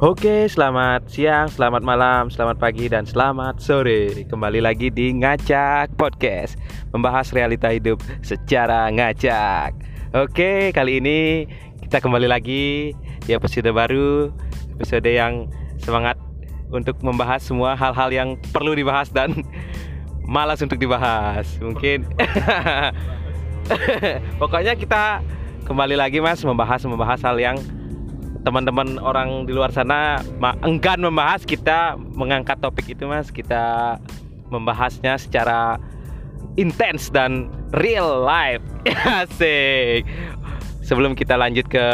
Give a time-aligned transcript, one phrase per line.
[0.00, 4.24] Oke, selamat siang, selamat malam, selamat pagi, dan selamat sore.
[4.32, 6.56] Kembali lagi di Ngacak Podcast,
[6.88, 9.76] membahas realita hidup secara ngacak.
[10.16, 11.44] Oke, kali ini
[11.84, 12.96] kita kembali lagi
[13.28, 14.32] di episode baru,
[14.80, 16.16] episode yang semangat
[16.72, 19.44] untuk membahas semua hal-hal yang perlu dibahas dan
[20.24, 21.60] malas untuk dibahas.
[21.60, 22.08] Mungkin
[24.40, 25.20] pokoknya kita
[25.68, 27.60] kembali lagi Mas membahas membahas hal yang
[28.40, 30.24] teman-teman orang di luar sana
[30.64, 33.28] enggan membahas kita mengangkat topik itu mas.
[33.28, 33.96] Kita
[34.48, 35.76] membahasnya secara
[36.56, 38.64] intens dan real life.
[39.22, 40.08] Asik.
[40.80, 41.86] Sebelum kita lanjut ke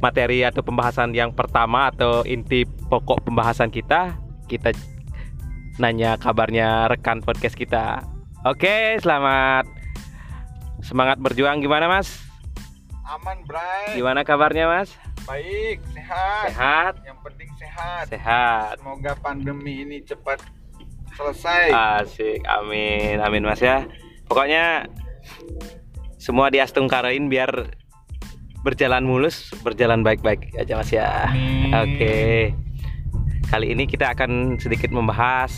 [0.00, 4.16] materi atau pembahasan yang pertama atau inti pokok pembahasan kita
[4.48, 4.72] kita
[5.76, 8.00] nanya kabarnya rekan podcast kita.
[8.48, 9.68] Oke selamat.
[10.80, 11.60] Semangat berjuang.
[11.60, 12.29] Gimana mas
[13.10, 13.98] Aman, Bray.
[13.98, 14.94] Gimana kabarnya, Mas?
[15.26, 16.54] Baik, sehat.
[16.54, 16.94] Sehat.
[17.02, 18.04] Yang penting sehat.
[18.06, 18.78] Sehat.
[18.78, 20.38] Semoga pandemi ini cepat
[21.18, 21.74] selesai.
[21.74, 23.82] Asik, amin, amin, Mas ya.
[24.30, 24.86] Pokoknya
[26.22, 27.74] semua diastungkarain biar
[28.62, 31.34] berjalan mulus, berjalan baik-baik aja, Mas ya.
[31.34, 31.74] Amin.
[31.74, 32.54] Oke.
[33.50, 35.50] Kali ini kita akan sedikit membahas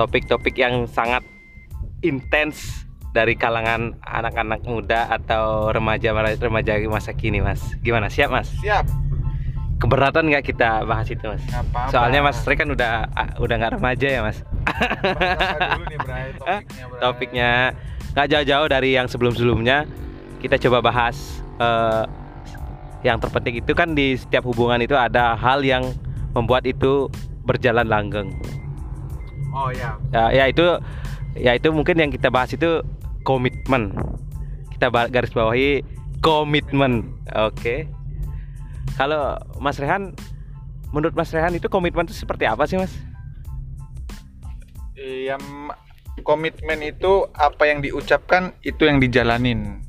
[0.00, 1.20] topik-topik yang sangat
[2.00, 7.58] intens dari kalangan anak-anak muda atau remaja remaja masa kini mas?
[7.82, 8.06] Gimana?
[8.06, 8.48] Siap mas?
[8.62, 8.86] Siap.
[9.80, 11.42] Keberatan nggak kita bahas itu mas?
[11.48, 11.90] Gak apa-apa.
[11.90, 14.38] soalnya mas Sri kan udah ah, udah nggak remaja ya mas?
[14.62, 17.00] Bahas apa dulu nih, Bray, topiknya, Bray.
[17.02, 17.50] topiknya.
[18.10, 19.78] Nggak jauh-jauh dari yang sebelum-sebelumnya
[20.38, 21.16] kita coba bahas
[21.58, 22.04] eh,
[23.02, 25.88] yang terpenting itu kan di setiap hubungan itu ada hal yang
[26.36, 27.08] membuat itu
[27.42, 28.30] berjalan langgeng.
[29.50, 29.98] Oh ya.
[30.14, 30.62] ya, ya itu
[31.34, 32.84] ya itu mungkin yang kita bahas itu
[33.22, 33.92] komitmen
[34.76, 35.84] kita garis bawahi
[36.20, 37.88] komitmen oke
[38.98, 40.12] kalau Mas Rehan
[40.90, 42.92] menurut Mas Rehan itu komitmen itu seperti apa sih Mas
[45.00, 45.40] Yang
[46.20, 49.80] komitmen itu apa yang diucapkan itu yang dijalanin.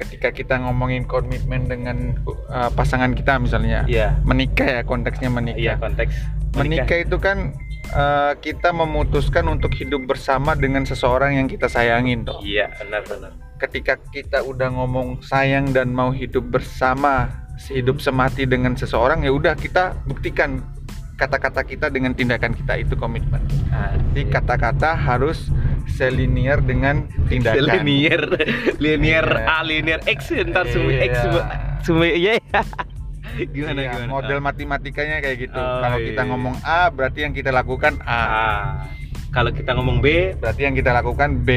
[0.00, 2.16] Ketika kita ngomongin komitmen dengan
[2.48, 4.16] uh, pasangan kita misalnya, Iya.
[4.24, 5.60] menikah ya konteksnya menikah.
[5.60, 6.16] iya konteks
[6.56, 7.52] Menikah itu kan
[7.92, 12.40] uh, kita memutuskan untuk hidup bersama dengan seseorang yang kita sayangin toh.
[12.40, 17.28] iya benar benar Ketika kita udah ngomong sayang dan mau hidup bersama,
[17.68, 20.64] hidup semati dengan seseorang ya udah kita buktikan
[21.20, 23.44] kata-kata kita dengan tindakan kita itu komitmen.
[24.16, 25.52] Jadi kata-kata harus
[25.92, 27.84] selinier dengan tindakan.
[27.84, 28.22] linear
[28.80, 29.52] linear Iya.
[29.52, 31.20] A linear X ntar semua X Iya.
[31.20, 31.42] semua
[31.84, 32.32] semua iya
[33.54, 35.56] gimana Iya, gimana model matematikanya kayak gitu.
[35.56, 36.28] Oh, Kalau kita iya.
[36.28, 38.20] ngomong A berarti yang kita lakukan A.
[38.20, 38.62] Ah,
[39.30, 41.50] kalau kita ngomong B Berarti yang kita lakukan B.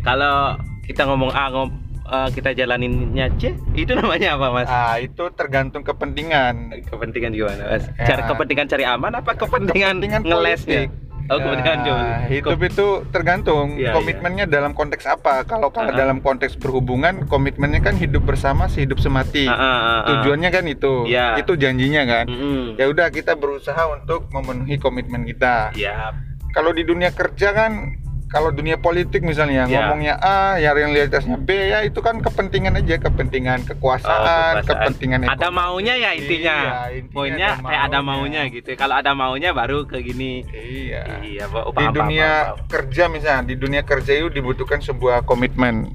[0.00, 1.68] Kalau kita ngomong A ngom,
[2.02, 4.66] eh, kita jalaninnya C, itu namanya apa, Mas?
[4.66, 6.74] Ah, itu tergantung kepentingan.
[6.82, 7.86] Kepentingan gimana, Mas?
[7.94, 8.10] Ya.
[8.10, 10.80] Cari kepentingan cari aman apa kepentingan, Kepentingan ngelesnya?
[10.88, 11.09] politik.
[11.30, 15.46] Oh, kepentingan Nah, hidup itu tergantung Iya, komitmennya dalam konteks apa.
[15.46, 15.96] Kalau kalau Ah.
[15.96, 19.46] dalam konteks berhubungan, komitmennya kan hidup bersama, sehidup semati.
[19.46, 19.98] Ah, ah.
[20.10, 21.06] Tujuannya kan itu.
[21.06, 21.38] Iya.
[21.38, 22.26] Itu janjinya kan.
[22.26, 22.74] Mm-mm.
[22.74, 25.70] Ya udah kita berusaha untuk memenuhi komitmen kita.
[25.72, 26.10] Ya,
[26.50, 27.99] Kalau di dunia kerja kan
[28.30, 29.90] kalau dunia politik misalnya Iya.
[29.90, 34.64] ngomongnya A, ya realitasnya B ya itu kan kepentingan aja, kepentingan kekuasaan, Oh, kekuasaan.
[34.64, 35.56] kepentingan ada ekonomi.
[35.56, 36.56] maunya ya intinya.
[36.56, 38.42] Iya, intinya Poinnya ada kayak ada maunya.
[38.48, 38.68] gitu.
[38.72, 40.46] Kalau ada maunya baru ke gini.
[40.46, 41.02] Iya.
[41.20, 41.64] Iya, Pak.
[41.74, 42.30] Di dunia
[42.64, 45.90] kerja misalnya, di dunia kerja itu dibutuhkan sebuah komitmen,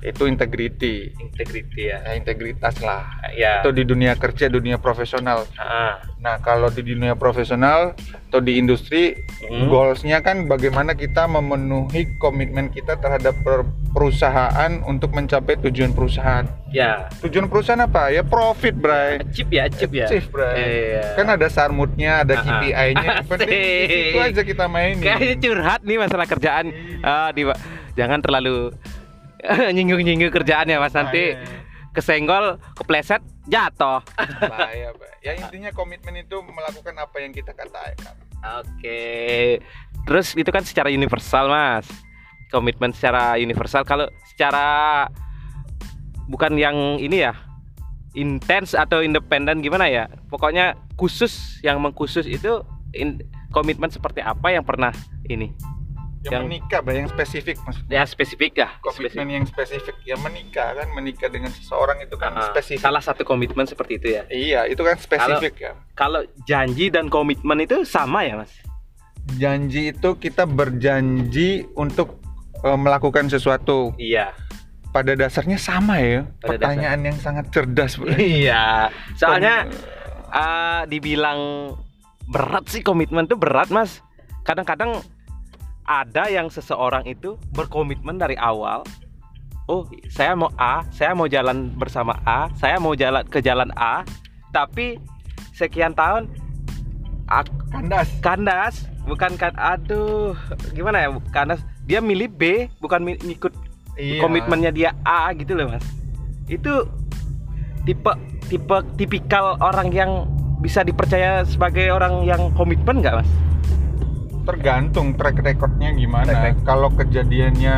[0.00, 1.12] itu integrity.
[1.14, 2.00] integrity ya.
[2.00, 3.04] Ya, integritas lah.
[3.30, 3.60] Ya.
[3.60, 5.44] Itu di dunia kerja, dunia profesional.
[5.54, 6.00] Ah.
[6.24, 7.92] Nah, kalau di dunia profesional
[8.24, 9.12] atau di industri,
[9.44, 9.68] Hmm.
[9.68, 16.48] goalsnya kan bagaimana kita memenuhi komitmen kita terhadap per- perusahaan untuk mencapai tujuan perusahaan.
[16.66, 17.12] Ya.
[17.20, 18.08] Tujuan perusahaan apa?
[18.08, 19.20] Ya profit, Bray.
[19.30, 20.08] Chip ya, chip ya.
[20.08, 20.56] Achieve, Bray.
[20.56, 21.04] Iya.
[21.12, 22.44] Kan ada sarmutnya, ada Ah, ah.
[22.58, 23.10] KPI-nya.
[23.20, 24.16] Asik.
[24.16, 24.98] aja kita mainin.
[24.98, 26.72] Kayaknya curhat nih masalah kerjaan.
[26.72, 27.04] Iya.
[27.04, 27.44] Ah, di,
[27.94, 28.72] jangan terlalu
[29.76, 31.92] nyinggung-nyinggung kerjaan ya Mas nanti Bahaya.
[31.92, 32.44] kesenggol,
[32.74, 34.00] kepleset, jatuh.
[34.40, 34.88] bahaya.
[35.24, 38.14] Ya intinya komitmen itu melakukan apa yang kita katakan.
[38.60, 39.56] Oke.
[40.04, 41.88] Terus itu kan secara universal, Mas.
[42.52, 45.08] Komitmen secara universal kalau secara
[46.28, 47.32] bukan yang ini ya
[48.14, 52.62] intens atau independen gimana ya pokoknya khusus yang mengkhusus itu
[52.94, 54.94] in- komitmen seperti apa yang pernah
[55.26, 55.50] ini
[56.24, 57.92] Yang, Yang- menikah, Bray, yang spesifik maksudnya.
[57.92, 59.28] ya spesifik ya Komitmen spesifik.
[59.30, 62.80] yang spesifik ya menikah kan menikah dengan seseorang itu kan Ah, spesifik.
[62.80, 65.72] salah satu komitmen seperti itu ya Iya, itu kan spesifik ya.
[65.92, 68.52] kalau janji dan komitmen itu sama ya mas
[69.34, 72.20] Janji itu kita berjanji untuk
[72.58, 73.92] eh, melakukan sesuatu.
[73.94, 74.32] iya
[74.90, 76.22] Pada dasarnya sama ya.
[76.38, 79.66] Pada Pertanyaan yang sangat cerdas, iya soalnya
[80.26, 81.72] ah, dibilang
[82.24, 84.00] berat sih komitmen tuh berat mas
[84.42, 85.04] kadang-kadang
[85.84, 88.84] ada yang seseorang itu berkomitmen dari awal
[89.64, 94.04] oh saya mau A saya mau jalan bersama A saya mau jalan ke jalan A.
[94.52, 95.02] Tapi
[95.50, 96.30] sekian tahun
[97.26, 98.08] ak- kandas.
[98.22, 100.38] kandas bukan kan aduh
[100.70, 101.58] gimana ya kandas.
[101.84, 102.42] Dia milih B
[102.78, 103.50] bukan ngikut
[103.94, 104.18] Iya.
[104.18, 105.86] komitmennya dia A gitu loh mas.
[106.46, 106.86] Itu
[107.82, 108.10] tipe
[108.46, 110.26] tipe tipikal orang yang
[110.58, 113.30] bisa dipercaya sebagai orang yang komitmen nggak mas
[114.44, 116.64] tergantung track recordnya gimana Track record.
[116.64, 117.76] kalau kejadiannya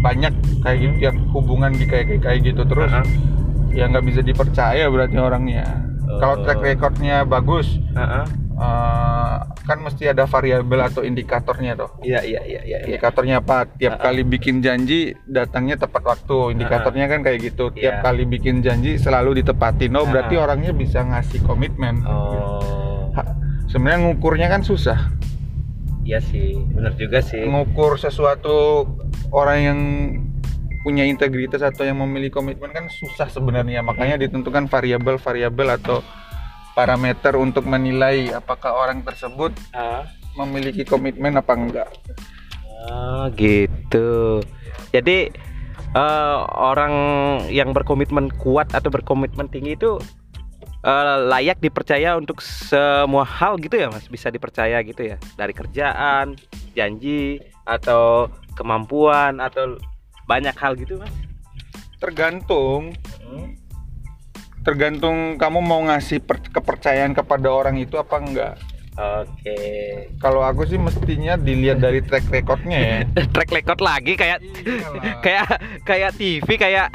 [0.00, 3.06] banyak kayak gitu tiap hubungan di kayak kayak gitu terus Heeh.
[3.72, 5.64] ya nggak bisa dipercaya berarti orangnya
[6.12, 6.42] kalau Oh.
[6.42, 8.24] track recordnya bagus Heeh.
[8.52, 12.86] eh, kan mesti ada variabel atau indikatornya tuh iya iya iya iya iya.
[12.90, 14.02] indikatornya apa tiap Heeh.
[14.02, 18.04] kali bikin janji datangnya tepat waktu indikatornya kan kayak gitu tiap Iya.
[18.04, 20.44] kali bikin janji selalu ditepatin oh berarti Heeh.
[20.44, 22.58] orangnya bisa ngasih komitmen oh
[23.64, 24.98] sebenarnya ngukurnya kan susah
[26.02, 28.86] iya sih benar juga sih ngukur sesuatu
[29.30, 29.80] orang yang
[30.82, 36.02] punya integritas atau yang memiliki komitmen kan susah sebenarnya makanya ditentukan variabel-variabel atau
[36.74, 40.02] parameter untuk menilai apakah orang tersebut Ah.
[40.34, 41.88] memiliki komitmen apa enggak
[42.82, 44.42] Ah, gitu.
[44.90, 45.30] Jadi
[45.92, 46.94] eh, orang
[47.46, 50.02] yang berkomitmen kuat atau berkomitmen tinggi itu
[50.82, 54.06] eh, layak dipercaya untuk semua hal gitu ya, Mas?
[54.06, 56.34] Bisa dipercaya gitu ya, dari kerjaan,
[56.72, 59.78] janji atau kemampuan atau
[60.24, 61.12] banyak hal gitu, Mas.
[61.98, 62.90] tergantung
[63.22, 63.54] Hmm.
[64.60, 68.54] tergantung kamu mau ngasih per- kepercayaan kepada orang itu apa enggak
[68.92, 69.56] Oke.
[70.18, 72.98] kalau aku sih mestinya dilihat dari track recordnya ya
[73.34, 75.18] track record lagi kayak Iyalah.
[75.24, 75.46] kayak
[75.82, 76.90] kayak TV, kayak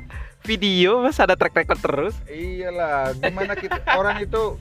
[0.47, 2.15] video, Mas ada track record terus.
[2.25, 4.55] iyalah gimana kita orang itu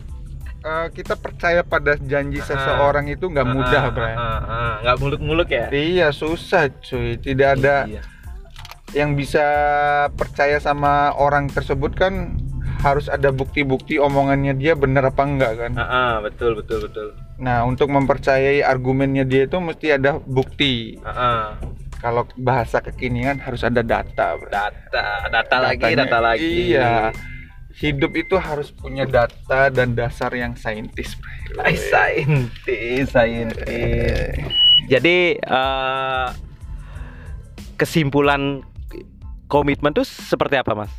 [0.60, 4.12] eh, kita percaya pada janji seseorang itu nggak mudah Ah, Bray.
[4.12, 4.74] ah, ah, ah.
[4.82, 5.70] nggak muluk-muluk ya.
[5.70, 8.02] Iya susah cuy, tidak ada Iya.
[8.92, 9.46] yang bisa
[10.12, 12.34] percaya sama orang tersebut kan
[12.76, 15.72] harus ada bukti-bukti omongannya dia benar apa enggak kan.
[15.76, 17.08] Ah, betul betul betul.
[17.36, 20.98] Nah untuk mempercayai argumennya dia itu mesti ada bukti.
[21.00, 21.56] Ah.
[21.96, 24.36] Kalau bahasa kekinian harus ada data.
[24.36, 24.52] Bro.
[24.52, 26.52] Data, data lagi, Datanya- data lagi.
[26.72, 26.92] Iya.
[27.76, 31.16] Hidup itu harus punya data dan dasar yang saintis.
[31.16, 31.64] Bro.
[31.72, 34.36] Saintis, saintis.
[34.86, 36.28] Jadi eh,
[37.76, 38.62] kesimpulan
[39.46, 40.92] komitmen tuh seperti apa, Mas?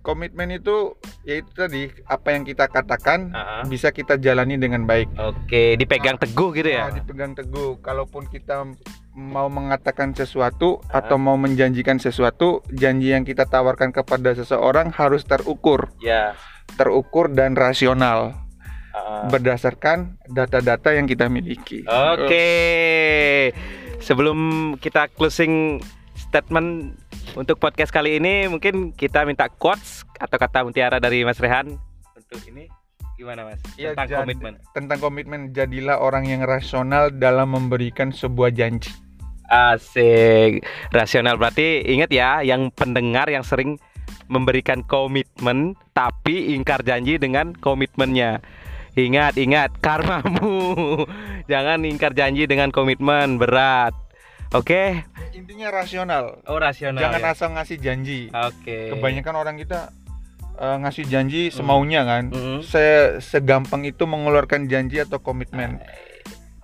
[0.00, 3.62] Komitmen itu yaitu tadi apa yang kita katakan Ah, ah.
[3.62, 5.12] bisa kita jalani dengan baik.
[5.16, 6.88] Oke, dipegang teguh gitu ya.
[6.88, 7.76] Ah, dipegang teguh.
[7.78, 8.64] Kalaupun kita
[9.12, 10.98] mau mengatakan sesuatu Ah.
[10.98, 16.32] atau mau menjanjikan sesuatu, janji yang kita tawarkan kepada seseorang harus terukur, Ya.
[16.74, 18.40] terukur dan rasional
[18.90, 19.28] Ah.
[19.28, 21.84] berdasarkan data-data yang kita miliki.
[21.84, 22.48] Oke.
[24.00, 24.38] Sebelum
[24.80, 25.84] kita closing
[26.16, 26.96] statement
[27.36, 31.76] untuk podcast kali ini, mungkin kita minta quotes atau kata mutiara dari Mas Rehan
[32.16, 32.66] untuk ini
[33.14, 33.60] gimana Mas?
[33.76, 34.52] Ya, Tentang jad- komitmen.
[34.72, 38.90] Tentang komitmen, jadilah orang yang rasional dalam memberikan sebuah janji.
[39.50, 40.62] Asik.
[40.88, 43.76] Rasional berarti ingat ya yang pendengar yang sering
[44.30, 48.38] memberikan komitmen tapi ingkar janji dengan komitmennya.
[48.94, 51.06] Ingat, ingat karmamu.
[51.52, 53.94] Jangan ingkar janji dengan komitmen berat.
[54.50, 55.06] Oke?
[55.30, 56.42] Intinya rasional.
[56.50, 56.98] Oh, rasional.
[56.98, 57.30] Jangan ya?
[57.30, 58.20] asal ngasih janji.
[58.34, 58.90] Oke.
[58.90, 59.94] Kebanyakan orang kita
[60.58, 62.34] eh, ngasih janji semaunya kan.
[62.34, 62.58] Mm-mm.
[62.66, 65.78] Se segampang itu mengeluarkan janji atau komitmen.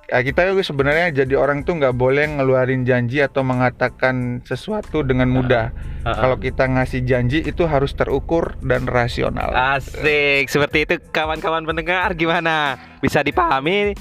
[0.07, 5.75] Ya, kita sebenarnya jadi orang tuh nggak boleh ngeluarin janji atau mengatakan sesuatu dengan mudah.
[6.07, 6.17] Ah, ah.
[6.23, 9.51] Kalau kita ngasih janji itu harus terukur dan rasional.
[9.51, 10.47] Asik.
[10.47, 12.79] Seperti itu kawan-kawan pendengar gimana?
[13.03, 13.99] Bisa dipahami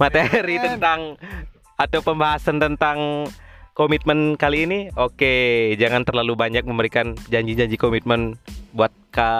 [0.00, 1.20] materi tentang
[1.74, 3.28] atau pembahasan tentang
[3.74, 4.80] komitmen kali ini?
[4.94, 8.38] Oke jangan terlalu banyak memberikan janji-janji komitmen
[8.72, 9.30] buat ke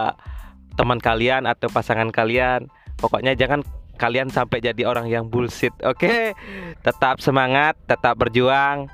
[0.74, 2.66] teman kalian atau pasangan kalian.
[2.98, 3.62] Pokoknya jangan
[3.94, 6.34] kalian sampai jadi orang yang bullshit oke?
[6.82, 8.90] Tetap semangat tetap berjuang.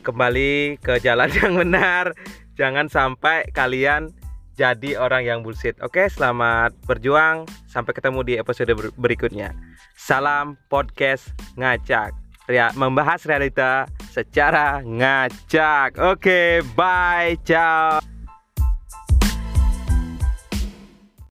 [0.00, 2.16] Kembali ke jalan yang benar.
[2.56, 4.10] Jangan sampai kalian
[4.58, 6.08] jadi orang yang bullshit oke?
[6.10, 7.46] Selamat berjuang.
[7.68, 9.54] Sampai ketemu di episode ber- berikutnya.
[9.94, 12.27] Salam podcast ngacak.
[12.74, 16.00] Membahas realita secara ngacak.
[16.00, 18.17] Oke, bye, ciao.